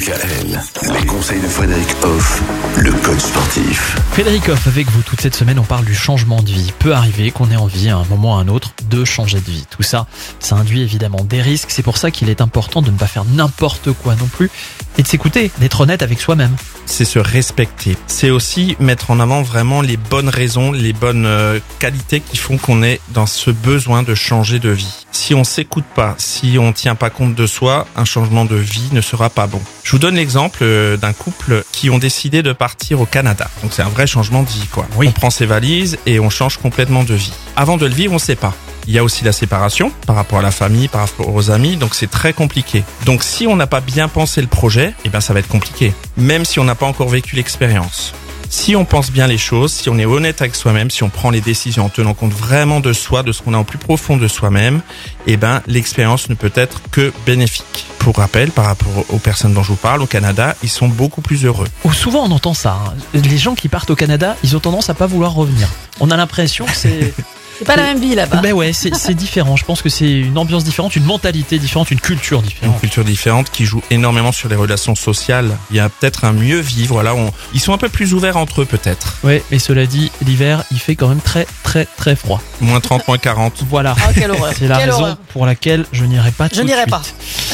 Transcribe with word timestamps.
DKL, 0.00 0.58
les 0.98 1.06
conseils 1.06 1.40
de 1.42 1.46
Frédéric 1.46 1.88
Hoff, 2.02 2.42
le 2.78 2.90
coach 2.90 3.18
sportif. 3.18 3.96
Frédéric 4.12 4.48
Hoff, 4.48 4.66
avec 4.66 4.88
vous 4.88 5.02
toute 5.02 5.20
cette 5.20 5.34
semaine, 5.34 5.58
on 5.58 5.64
parle 5.64 5.84
du 5.84 5.94
changement 5.94 6.40
de 6.40 6.48
vie. 6.50 6.72
Peut 6.78 6.94
arriver 6.94 7.30
qu'on 7.30 7.50
ait 7.50 7.56
envie 7.56 7.90
à 7.90 7.98
un 7.98 8.04
moment 8.04 8.34
ou 8.34 8.38
à 8.38 8.40
un 8.40 8.48
autre 8.48 8.72
de 8.88 9.04
changer 9.04 9.40
de 9.40 9.50
vie. 9.50 9.66
Tout 9.68 9.82
ça, 9.82 10.06
ça 10.38 10.56
induit 10.56 10.80
évidemment 10.80 11.22
des 11.22 11.42
risques. 11.42 11.70
C'est 11.70 11.82
pour 11.82 11.98
ça 11.98 12.10
qu'il 12.10 12.30
est 12.30 12.40
important 12.40 12.80
de 12.80 12.90
ne 12.90 12.96
pas 12.96 13.06
faire 13.06 13.26
n'importe 13.26 13.92
quoi 13.92 14.14
non 14.14 14.26
plus 14.26 14.50
et 14.96 15.02
de 15.02 15.06
s'écouter, 15.06 15.50
d'être 15.58 15.82
honnête 15.82 16.02
avec 16.02 16.18
soi-même. 16.18 16.56
c'est 16.86 17.04
se 17.04 17.18
respecter. 17.18 17.96
C'est 18.06 18.30
aussi 18.30 18.76
mettre 18.80 19.10
en 19.10 19.20
avant 19.20 19.42
vraiment 19.42 19.82
les 19.82 19.98
bonnes 19.98 20.30
raisons, 20.30 20.72
les 20.72 20.94
bonnes 20.94 21.26
euh, 21.26 21.60
qualités 21.78 22.20
qui 22.20 22.38
font 22.38 22.56
qu'on 22.56 22.82
est 22.82 23.00
dans 23.10 23.26
ce 23.26 23.50
besoin 23.50 24.02
de 24.02 24.14
changer 24.14 24.60
de 24.60 24.70
vie. 24.70 25.06
Si 25.12 25.34
on 25.34 25.44
s'écoute 25.44 25.84
pas, 25.94 26.14
si 26.16 26.56
on 26.58 26.72
tient 26.72 26.94
pas 26.94 27.10
compte 27.10 27.34
de 27.34 27.46
soi, 27.46 27.86
un 27.96 28.06
changement 28.06 28.46
de 28.46 28.56
vie 28.56 28.88
ne 28.92 29.00
sera 29.02 29.28
pas 29.28 29.46
bon. 29.46 29.60
Je 29.90 29.96
vous 29.96 29.98
donne 29.98 30.14
l'exemple 30.14 30.60
euh, 30.62 30.96
d'un 30.96 31.12
couple 31.12 31.64
qui 31.72 31.90
ont 31.90 31.98
décidé 31.98 32.44
de 32.44 32.52
partir 32.52 33.00
au 33.00 33.06
Canada. 33.06 33.50
Donc 33.60 33.72
c'est 33.72 33.82
un 33.82 33.88
vrai 33.88 34.06
changement 34.06 34.44
de 34.44 34.48
vie 34.48 34.68
quoi. 34.70 34.86
Oui. 34.96 35.08
On 35.08 35.10
prend 35.10 35.30
ses 35.30 35.46
valises 35.46 35.98
et 36.06 36.20
on 36.20 36.30
change 36.30 36.58
complètement 36.58 37.02
de 37.02 37.14
vie. 37.14 37.32
Avant 37.56 37.76
de 37.76 37.86
le 37.86 37.92
vivre, 37.92 38.12
on 38.12 38.20
sait 38.20 38.36
pas. 38.36 38.54
Il 38.86 38.94
y 38.94 38.98
a 39.00 39.02
aussi 39.02 39.24
la 39.24 39.32
séparation 39.32 39.90
par 40.06 40.14
rapport 40.14 40.38
à 40.38 40.42
la 40.42 40.52
famille, 40.52 40.86
par 40.86 41.00
rapport 41.00 41.34
aux 41.34 41.50
amis, 41.50 41.74
donc 41.74 41.96
c'est 41.96 42.08
très 42.08 42.32
compliqué. 42.32 42.84
Donc 43.04 43.24
si 43.24 43.48
on 43.48 43.56
n'a 43.56 43.66
pas 43.66 43.80
bien 43.80 44.06
pensé 44.06 44.40
le 44.40 44.46
projet, 44.46 44.94
eh 45.04 45.08
ben 45.08 45.20
ça 45.20 45.34
va 45.34 45.40
être 45.40 45.48
compliqué, 45.48 45.92
même 46.16 46.44
si 46.44 46.60
on 46.60 46.64
n'a 46.64 46.76
pas 46.76 46.86
encore 46.86 47.08
vécu 47.08 47.34
l'expérience. 47.34 48.12
Si 48.48 48.76
on 48.76 48.84
pense 48.84 49.10
bien 49.10 49.26
les 49.26 49.38
choses, 49.38 49.72
si 49.72 49.88
on 49.88 49.98
est 49.98 50.04
honnête 50.04 50.40
avec 50.40 50.54
soi-même, 50.54 50.90
si 50.90 51.02
on 51.02 51.08
prend 51.08 51.30
les 51.30 51.40
décisions 51.40 51.86
en 51.86 51.88
tenant 51.88 52.14
compte 52.14 52.32
vraiment 52.32 52.78
de 52.78 52.92
soi, 52.92 53.24
de 53.24 53.32
ce 53.32 53.42
qu'on 53.42 53.54
a 53.54 53.58
en 53.58 53.64
plus 53.64 53.78
profond 53.78 54.16
de 54.16 54.28
soi-même, 54.28 54.82
eh 55.26 55.36
ben 55.36 55.62
l'expérience 55.66 56.28
ne 56.28 56.36
peut 56.36 56.52
être 56.54 56.80
que 56.92 57.12
bénéfique. 57.26 57.64
Pour 58.00 58.16
rappel, 58.16 58.50
par 58.50 58.64
rapport 58.64 59.04
aux 59.10 59.18
personnes 59.18 59.52
dont 59.54 59.62
je 59.62 59.68
vous 59.68 59.76
parle, 59.76 60.02
au 60.02 60.06
Canada, 60.06 60.56
ils 60.62 60.68
sont 60.70 60.88
beaucoup 60.88 61.20
plus 61.20 61.44
heureux. 61.44 61.68
Ou 61.84 61.92
souvent 61.92 62.24
on 62.24 62.30
entend 62.32 62.54
ça. 62.54 62.78
hein. 62.86 62.94
Les 63.14 63.38
gens 63.38 63.54
qui 63.54 63.68
partent 63.68 63.90
au 63.90 63.96
Canada, 63.96 64.36
ils 64.42 64.56
ont 64.56 64.60
tendance 64.60 64.88
à 64.90 64.94
pas 64.94 65.06
vouloir 65.06 65.32
revenir. 65.34 65.68
On 66.00 66.10
a 66.10 66.16
l'impression 66.16 66.64
que 66.64 66.74
c'est. 66.74 67.12
C'est 67.58 67.66
pas 67.66 67.76
la 67.76 67.82
même 67.82 68.00
vie 68.00 68.14
là-bas. 68.14 68.38
ben 68.38 68.54
ouais, 68.54 68.72
c'est 68.72 68.94
c'est 68.94 69.12
différent. 69.12 69.54
Je 69.54 69.66
pense 69.66 69.82
que 69.82 69.90
c'est 69.90 70.10
une 70.10 70.38
ambiance 70.38 70.64
différente, 70.64 70.96
une 70.96 71.04
mentalité 71.04 71.58
différente, 71.58 71.90
une 71.90 72.00
culture 72.00 72.38
une 72.38 72.46
différente. 72.46 72.80
culture 72.80 73.04
différente 73.04 73.50
qui 73.50 73.66
joue 73.66 73.82
énormément 73.90 74.32
sur 74.32 74.48
les 74.48 74.56
relations 74.56 74.94
sociales. 74.94 75.54
Il 75.70 75.76
y 75.76 75.80
a 75.80 75.90
peut-être 75.90 76.24
un 76.24 76.32
mieux 76.32 76.58
vivre. 76.60 77.02
Là, 77.02 77.14
on... 77.14 77.30
ils 77.52 77.60
sont 77.60 77.74
un 77.74 77.76
peu 77.76 77.90
plus 77.90 78.14
ouverts 78.14 78.38
entre 78.38 78.62
eux, 78.62 78.64
peut-être. 78.64 79.18
Ouais, 79.24 79.44
mais 79.50 79.58
cela 79.58 79.84
dit, 79.84 80.10
l'hiver, 80.24 80.64
il 80.70 80.78
fait 80.78 80.96
quand 80.96 81.08
même 81.08 81.20
très 81.20 81.46
très 81.62 81.84
très 81.98 82.16
froid. 82.16 82.40
Moins 82.62 82.80
30, 82.80 83.06
moins 83.06 83.18
40. 83.18 83.52
Voilà. 83.68 83.94
Ah, 84.06 84.14
quelle 84.14 84.30
horreur. 84.30 84.54
C'est 84.58 84.66
la 84.66 84.78
Quelle 84.78 84.88
raison 84.92 85.02
horreur. 85.02 85.16
pour 85.30 85.44
laquelle 85.44 85.84
je 85.92 86.04
n'irai 86.06 86.30
pas 86.30 86.48
tout 86.48 86.54
Je 86.56 86.60
de 86.62 86.66
n'irai 86.66 86.78
suite. 86.80 86.90
pas. 86.92 87.02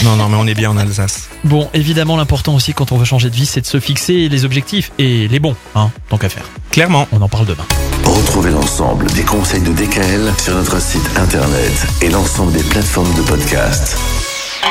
Non, 0.06 0.14
non, 0.14 0.28
mais 0.28 0.36
on 0.36 0.46
est 0.46 0.54
bien 0.54 0.70
en 0.70 0.76
Alsace. 0.76 1.28
Bon, 1.42 1.68
évidemment, 1.74 2.16
l'important 2.16 2.54
aussi 2.54 2.72
quand 2.72 2.92
on 2.92 2.96
veut 2.96 3.04
changer 3.04 3.28
de 3.28 3.34
vie, 3.34 3.44
c'est 3.44 3.60
de 3.60 3.66
se 3.66 3.80
fixer 3.80 4.28
les 4.28 4.44
objectifs 4.44 4.92
et 4.98 5.26
les 5.26 5.40
bons, 5.40 5.56
hein, 5.74 5.90
tant 6.08 6.16
qu'à 6.16 6.28
faire. 6.28 6.44
Clairement. 6.70 7.08
On 7.10 7.20
en 7.20 7.28
parle 7.28 7.46
demain. 7.46 7.66
Retrouvez 8.04 8.52
l'ensemble 8.52 9.06
des 9.10 9.22
conseils 9.22 9.62
de 9.62 9.72
DKL 9.72 10.32
sur 10.38 10.54
notre 10.54 10.80
site 10.80 11.10
internet 11.16 11.86
et 12.02 12.08
l'ensemble 12.08 12.52
des 12.52 12.62
plateformes 12.62 13.12
de 13.14 13.22
podcast. 13.22 13.98